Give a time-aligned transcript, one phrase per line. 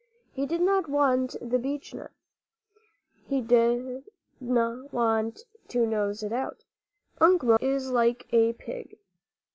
[0.31, 2.09] He did not want the beechnut;
[2.73, 4.03] but he did
[4.41, 6.65] want to nose it out.
[7.19, 8.97] Unk Wunk is like a pig.